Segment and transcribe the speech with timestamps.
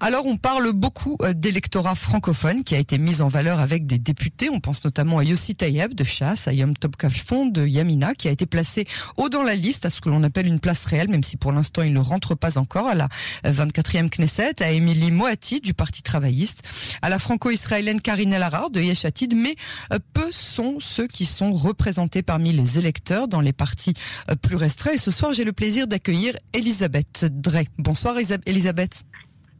[0.00, 3.98] Alors on parle beaucoup euh, d'électorat francophone qui a été mis en valeur avec des
[3.98, 4.48] députés.
[4.48, 8.28] On pense notamment à Yossi Tayeb de Chasse, à Yom Top Kalfon de Yamina qui
[8.28, 11.08] a été placé haut dans la liste à ce que l'on appelle une place réelle,
[11.08, 13.08] même si pour l'instant il ne rentre pas encore à la
[13.44, 16.62] 24e Knesset, à Émilie Moati du Parti travailliste,
[17.02, 19.56] à la franco-israélienne Karine El de Yeshatid, mais
[19.92, 23.94] euh, peu sont ceux qui sont représentés parmi les électeurs dans les partis
[24.30, 24.92] euh, plus restreints.
[24.92, 27.66] Et ce soir, j'ai le plaisir d'accueillir Elisabeth Drey.
[27.78, 29.04] Bonsoir Elisabeth.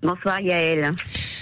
[0.03, 0.93] Bonsoir Yael.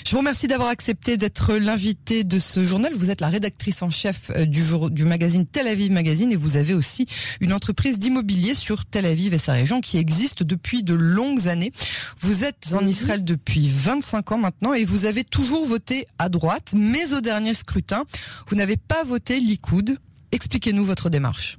[0.06, 2.92] Je vous remercie d'avoir accepté d'être l'invité de ce journal.
[2.94, 6.36] Vous êtes la rédactrice en chef euh, du, jour, du magazine Tel Aviv Magazine et
[6.36, 7.06] vous avez aussi
[7.40, 11.72] une entreprise d'immobilier sur Tel Aviv et sa région qui existe depuis de longues années.
[12.20, 12.86] Vous êtes en.
[12.86, 17.52] Israël depuis 25 ans maintenant et vous avez toujours voté à droite, mais au dernier
[17.52, 18.04] scrutin,
[18.46, 19.98] vous n'avez pas voté Likoud.
[20.30, 21.58] Expliquez-nous votre démarche.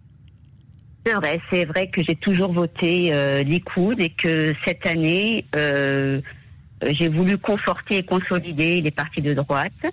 [1.06, 6.22] C'est vrai, c'est vrai que j'ai toujours voté euh, Likoud et que cette année, euh,
[6.86, 9.86] j'ai voulu conforter et consolider les partis de droite.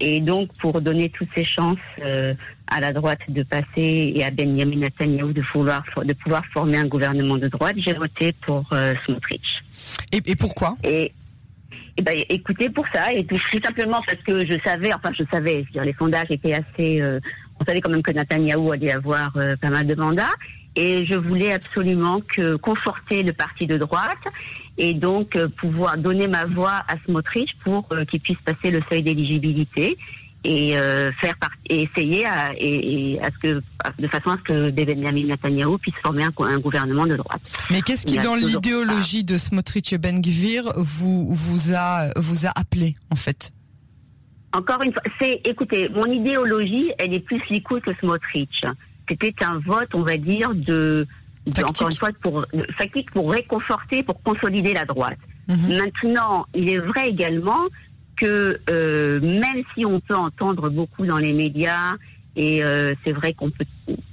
[0.00, 2.34] Et donc, pour donner toutes ces chances euh,
[2.66, 6.86] à la droite de passer et à Benjamin Netanyahu de pouvoir, de pouvoir former un
[6.86, 9.62] gouvernement de droite, j'ai voté pour euh, Smotrich.
[10.10, 10.76] Et, et pourquoi?
[10.82, 11.12] Et,
[11.96, 15.64] et ben, écoutez, pour ça, et tout, simplement parce que je savais, enfin je savais,
[15.72, 17.00] dire, les sondages étaient assez...
[17.00, 17.20] Euh,
[17.60, 20.34] on savait quand même que Netanyahu allait avoir pas mal de mandats,
[20.74, 24.18] et je voulais absolument que conforter le parti de droite
[24.78, 28.82] et donc euh, pouvoir donner ma voix à Smotrich pour euh, qu'il puisse passer le
[28.88, 29.96] seuil d'éligibilité
[30.42, 31.34] et euh, faire
[31.70, 33.62] essayer à, et, à ce que
[33.98, 37.56] de façon à ce que Benjamin Netanyahu puisse former un, gouvernement de droite.
[37.70, 42.50] Mais qu'est-ce qui dans l'idéologie de Smotrich et Ben Gvir vous vous a vous a
[42.54, 43.52] appelé en fait?
[44.52, 48.64] Encore une fois, c'est écoutez, mon idéologie, elle est plus Likoud que Smotrich.
[49.08, 51.06] C'était un vote, on va dire, de
[51.64, 55.18] encore une fois, pour, fatigue pour réconforter, pour consolider la droite.
[55.48, 55.76] Mhm.
[55.76, 57.66] Maintenant, il est vrai également
[58.16, 61.94] que euh, même si on peut entendre beaucoup dans les médias,
[62.36, 63.64] et euh, c'est vrai qu'on peut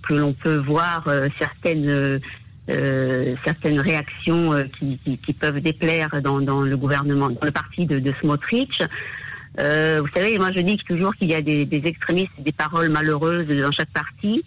[0.02, 2.20] que l'on peut voir euh, certaines
[2.70, 7.52] euh, certaines réactions euh, qui, qui, qui, peuvent déplaire dans, dans, le gouvernement, dans le
[7.52, 8.82] parti de, de Smotrich.
[9.58, 13.48] vous savez, moi je dis toujours qu'il y a des, des extrémistes, des paroles malheureuses
[13.48, 14.44] dans chaque parti.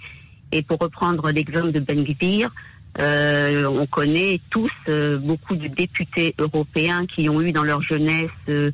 [0.52, 2.50] Et pour reprendre l'exemple de Ben Gvir,
[2.98, 8.30] euh, on connaît tous euh, beaucoup de députés européens qui ont eu dans leur jeunesse,
[8.48, 8.70] euh,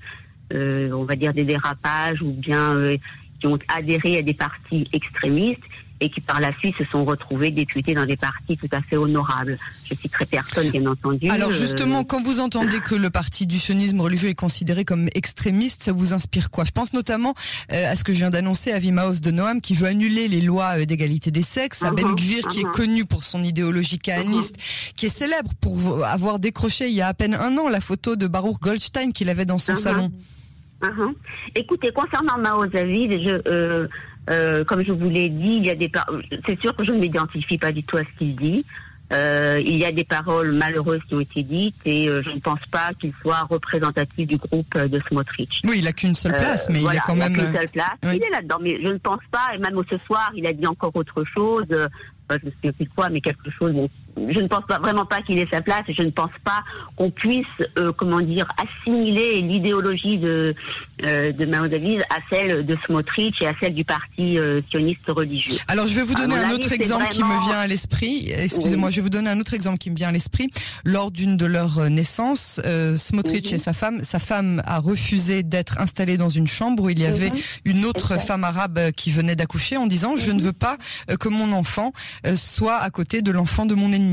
[0.53, 2.77] on va dire, des dérapages ou bien
[3.41, 5.63] qui ont adhéré à des partis extrémistes
[6.01, 8.97] et qui par la suite se sont retrouvés députés dans des partis tout à fait
[8.97, 9.59] honorables.
[9.85, 11.29] Je citerai personne, bien entendu.
[11.29, 15.83] Alors justement, quand vous entendez que le parti du sionisme religieux est considéré comme extrémiste,
[15.83, 16.65] ça vous inspire quoi?
[16.65, 17.35] Je pense notamment
[17.69, 20.85] à ce que je viens d'annoncer à Vimaos de Noam, qui veut annuler les lois
[20.85, 22.71] d'égalité des sexes, à Ben uh-huh, Gvir, qui est uh-huh.
[22.71, 24.95] connu pour son idéologie kahaniste, uh-huh.
[24.95, 28.17] qui est célèbre pour avoir décroché il y a à peine un an la photo
[28.17, 30.11] de Baruch Goldstein qu'il avait dans son salon.
[31.55, 33.87] Écoutez, concernant Mao David, je, euh,
[34.29, 35.91] euh, comme je vous l'ai dit, il y a des
[36.47, 38.65] c'est sûr que je ne m'identifie pas du tout à ce qu'il dit.
[39.13, 42.39] Euh, il y a des paroles malheureuses qui ont été dites et euh, je ne
[42.39, 45.63] pense pas qu'il soit représentatif du groupe de Smotrich.
[45.65, 47.33] Oui, il a qu'une seule place, mais il est quand même.
[47.35, 47.99] Il a qu'une seule place.
[48.05, 49.49] Il est là-dedans, mais je ne pense pas.
[49.55, 51.67] Et même ce soir, il a dit encore autre chose.
[51.71, 53.73] je ne sais plus quoi, mais quelque chose.
[53.73, 53.91] Bon,
[54.29, 56.63] je ne pense pas vraiment pas qu'il ait sa place je ne pense pas
[56.97, 57.47] qu'on puisse,
[57.79, 60.55] euh, comment dire, assimiler l'idéologie de
[61.05, 65.09] euh, de Mao David à celle de Smotrich et à celle du parti euh, sioniste
[65.09, 65.57] religieux.
[65.69, 68.31] Alors je vais vous donner un autre exemple qui me vient à l'esprit.
[68.31, 70.51] Excusez-moi, je vais vous donner un autre exemple qui me vient à l'esprit.
[70.85, 72.61] Lors d'une de leurs naissances,
[72.97, 77.01] Smotrich et sa femme, sa femme a refusé d'être installée dans une chambre où il
[77.01, 77.33] y avait
[77.65, 80.77] une autre femme arabe qui venait d'accoucher en disant je ne veux pas
[81.19, 81.93] que mon enfant
[82.35, 84.10] soit à côté de l'enfant de mon ennemi.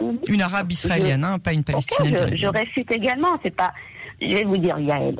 [0.00, 0.18] Mhm.
[0.28, 2.36] Une arabe israélienne, hein, pas une palestinienne.
[2.36, 3.72] Je, réfute également, c'est pas.
[4.20, 5.16] Je vais vous dire, Yael.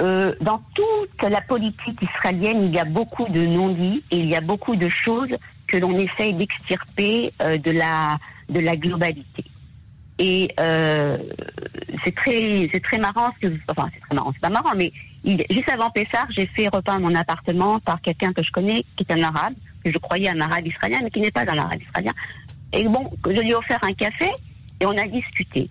[0.00, 4.36] Euh, dans toute la politique israélienne, il y a beaucoup de non-dits et il y
[4.36, 9.44] a beaucoup de choses que l'on essaye d'extirper euh, de la de la globalité.
[10.18, 11.16] Et euh,
[12.04, 14.92] c'est très c'est très marrant, que, enfin c'est très marrant, c'est pas marrant, mais
[15.24, 19.06] il, juste avant Pessar, j'ai fait repeindre mon appartement par quelqu'un que je connais, qui
[19.08, 19.54] est un arabe,
[19.84, 22.12] que je croyais un arabe israélien, mais qui n'est pas un arabe israélien,
[22.72, 24.30] et bon, je lui ai offert un café
[24.80, 25.68] et on a discuté.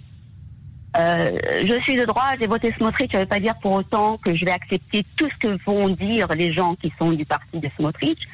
[0.98, 4.18] Euh, je suis de droite, j'ai voté Smotrich, ça ne veut pas dire pour autant
[4.18, 7.60] que je vais accepter tout ce que vont dire les gens qui sont du parti
[7.60, 8.28] de Smotrich,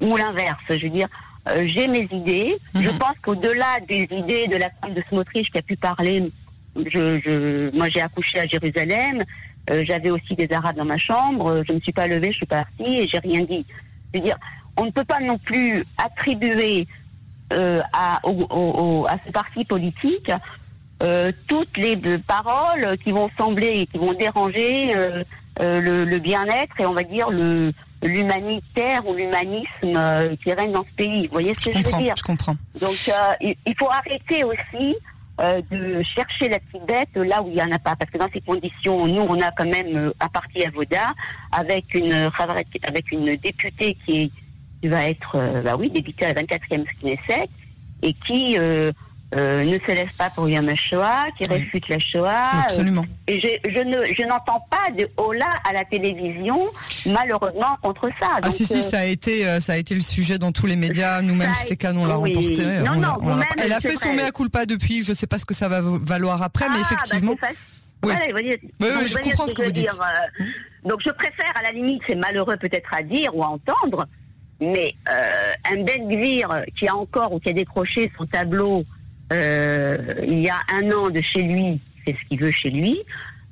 [0.00, 0.60] ou l'inverse.
[0.68, 1.08] Je veux dire,
[1.48, 2.56] euh, j'ai mes idées.
[2.74, 2.98] Je mhm.
[2.98, 6.30] pense qu'au-delà des idées de la femme de Smotrich qui a pu parler,
[6.76, 9.22] je, je moi j'ai accouché à Jérusalem,
[9.70, 12.38] euh, j'avais aussi des Arabes dans ma chambre, je ne me suis pas levée, je
[12.38, 13.64] suis partie et j'ai rien dit.
[14.12, 14.38] Je veux dire,
[14.76, 17.01] on ne peut pas non plus attribuer euh,
[17.92, 20.30] à, au, à ce parti politique
[21.48, 24.94] toutes les paroles qui vont sembler, qui vont déranger
[25.60, 27.72] le, le bien-être et on va dire le
[28.04, 31.26] l'humanitaire ou l'humanisme qui règne dans ce pays.
[31.26, 32.56] Vous voyez ce que je, veux dire Je comprends.
[32.80, 33.10] Donc
[33.40, 34.96] il, il, faut arrêter aussi
[35.40, 37.96] euh, de chercher la petite bête là où il n'y en a pas.
[37.96, 41.14] Parce que dans ces conditions, nous, on a quand même euh, un parti à Voda
[41.50, 42.30] avec une,
[42.82, 44.30] avec une députée qui,
[44.88, 47.48] va être, euh, bah oui, députée à la 24e Knesset
[48.02, 48.92] et qui euh,
[49.32, 52.64] ne se laisse pas pour Yom Shoah, qui réfute la Shoah.
[52.64, 53.04] Absolument.
[53.26, 56.68] et je, je, ne, je n'entends pas de hola à la télévision,
[57.06, 58.38] malheureusement, contre ça.
[58.42, 61.22] Ah si, si, ça a, été, ça a été le sujet dans tous les médias.
[61.22, 62.34] Nous-mêmes, c'est Canon l'a oui.
[62.34, 62.66] remporté.
[62.84, 65.46] Non, non, on elle a fait son mea culpa depuis, je ne sais pas ce
[65.46, 67.34] que ça va valoir après, mais ah, bah, effectivement...
[68.02, 68.12] oui.
[68.34, 69.84] oui, oui, je comprends ce que, vous dites.
[69.84, 69.98] Dire,
[70.84, 74.06] donc je préfère, à la limite, c'est malheureux peut-être à dire ou à entendre,
[74.62, 78.84] mais euh, un Ben Gvir qui a encore ou qui a décroché son tableau
[79.32, 82.98] euh, il y a un an de chez lui, c'est ce qu'il veut chez lui.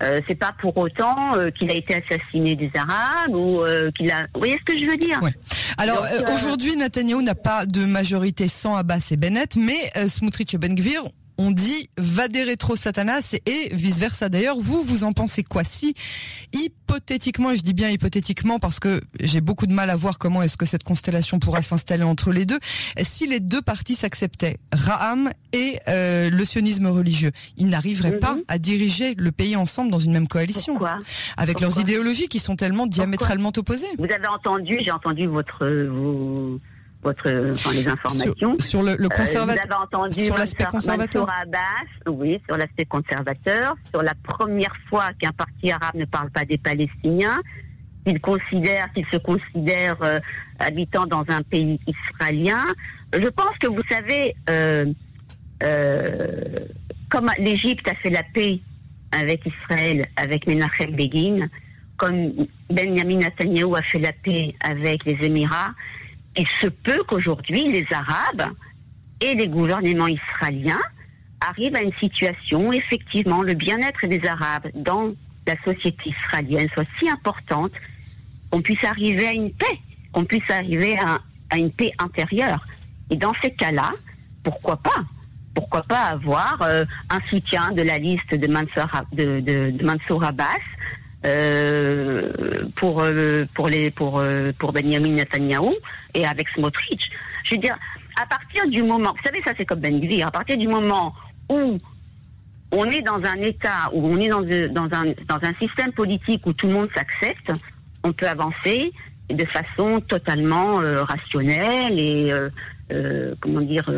[0.02, 4.10] Euh, c'est pas pour autant euh, qu'il a été assassiné des Arabes ou euh, qu'il
[4.10, 4.22] a.
[4.32, 5.20] Vous voyez ce que je veux dire?
[5.22, 5.32] Ouais.
[5.76, 10.74] Alors aujourd'hui, Netanyahu n'a pas de majorité sans Abbas et Bennett, mais Smotrich et Ben
[10.74, 11.02] Gvir
[11.40, 14.28] on dit va des rétro Satanas et vice versa.
[14.28, 15.94] D'ailleurs, vous, vous en pensez quoi Si
[16.52, 20.58] hypothétiquement, je dis bien hypothétiquement parce que j'ai beaucoup de mal à voir comment est-ce
[20.58, 22.58] que cette constellation pourra s'installer entre les deux.
[23.00, 28.42] Si les deux parties s'acceptaient, Raham et euh, le sionisme religieux, ils n'arriveraient pas mhm.
[28.48, 30.98] à diriger le pays ensemble dans une même coalition, Pourquoi?
[31.38, 33.86] avec leurs idéologies qui sont tellement diamétralement opposées.
[33.98, 35.64] Vous avez entendu, j'ai entendu votre
[37.02, 38.58] votre, enfin, les informations.
[38.58, 39.64] Sur, le, le conservateur.
[39.64, 41.28] Euh, avez entendu sur l'aspect conservateur.
[41.42, 46.44] Abbas, oui, sur l'aspect conservateur, sur la première fois qu'un parti arabe ne parle pas
[46.44, 47.40] des Palestiniens,
[48.04, 50.20] qu'il considère, qu'il se considère euh,
[50.58, 52.64] habitant dans un pays israélien.
[53.12, 54.86] Je pense que vous savez, euh,
[57.08, 58.60] comme l'Égypte a fait la paix
[59.12, 61.48] avec Israël, avec Menachem Begin,
[61.96, 62.32] comme
[62.70, 65.72] Benjamin Netanyahu a fait la paix avec les Émirats,
[66.36, 68.52] il se peut qu'aujourd'hui, les Arabes
[69.20, 70.80] et les gouvernements israéliens
[71.40, 75.12] arrivent à une situation où effectivement le bien-être des Arabes dans
[75.46, 77.72] la société israélienne soit si importante
[78.50, 79.78] qu'on puisse arriver à une paix,
[80.12, 81.20] qu'on puisse arriver à,
[81.56, 82.64] une paix intérieure.
[83.10, 83.92] Et dans ces cas-là,
[84.44, 85.04] pourquoi pas?
[85.54, 88.46] Pourquoi pas avoir euh, un soutien de la liste de
[89.82, 90.44] Mansour, Abbas
[91.24, 92.30] euh,
[92.76, 93.68] pour euh, pour
[94.20, 95.74] euh, pour Benjamin Netanyahu
[96.14, 97.10] et avec Smotrich.
[97.44, 97.76] Je veux dire,
[98.20, 101.14] à partir du moment, vous savez, ça c'est comme Ben Gvir, à partir du moment
[101.48, 101.78] où
[102.72, 106.46] on est dans un État, où on est dans, dans, un, dans un système politique
[106.46, 107.52] où tout le monde s'accepte,
[108.04, 108.92] on peut avancer
[109.28, 112.32] de façon totalement rationnelle et,
[113.40, 113.90] comment dire,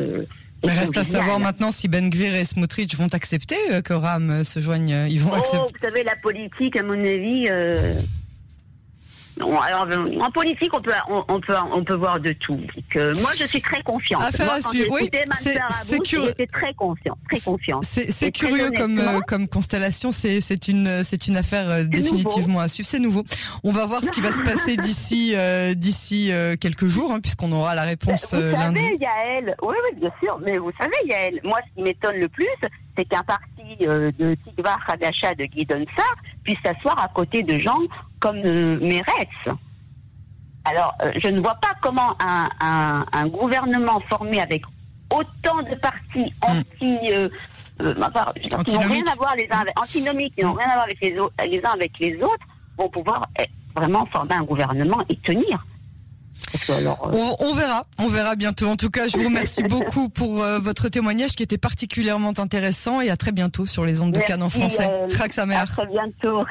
[0.65, 4.31] il reste à savoir maintenant si Ben Gvir et Smotrich vont accepter euh, que Ram
[4.31, 4.93] euh, se joigne.
[4.93, 5.59] Euh, ils vont oh, accepter.
[5.59, 7.49] Vous savez, la politique, à mon avis.
[9.41, 9.87] Alors,
[10.21, 12.61] en politique, on peut, on, peut, on peut voir de tout.
[12.91, 14.23] Que moi, je suis très confiante.
[14.23, 14.93] Affaire moi, à suivre.
[14.93, 15.11] Oui,
[15.83, 16.29] c'est curieux.
[16.29, 17.85] J'étais très confiante, très confiante.
[17.85, 20.13] C'est curieux comme, comme constellation.
[20.13, 22.89] C'est une, c'est une affaire définitivement à suivre.
[22.89, 23.25] C'est nouveau.
[23.65, 25.35] On va voir ce qui va se passer d'ici,
[25.77, 26.31] d'ici
[26.61, 28.81] quelques jours, hein, puisqu'on aura la réponse vous lundi.
[28.81, 30.39] Savez, Yael, oui, oui, bien sûr.
[30.45, 32.47] Mais vous savez, Yael, moi, ce qui m'étonne le plus,
[32.97, 35.47] c'est qu'un parti de Tigvar Hadasha de
[35.97, 36.15] Sar
[36.45, 37.79] puisse s'asseoir à côté de gens
[38.21, 39.59] comme euh, Meretz.
[40.65, 44.63] Alors, euh, je ne vois pas comment un, un, gouvernement formé avec
[45.11, 46.51] autant de partis hmm.
[46.51, 47.29] anti, euh,
[47.81, 47.95] euh
[48.65, 51.01] qui n'ont rien à voir les uns avec, antinomiques, qui n'ont rien à voir avec
[51.01, 51.17] les,
[51.49, 52.47] les uns avec les autres,
[52.79, 55.65] vont pouvoir eh, vraiment former un gouvernement et tenir.
[57.39, 58.67] On, verra, on verra bientôt.
[58.67, 63.11] En tout cas, je vous remercie beaucoup pour votre témoignage qui était particulièrement intéressant et
[63.11, 64.89] à très bientôt sur les ondes de Canon français.
[64.91, 66.45] Euh, à très bientôt.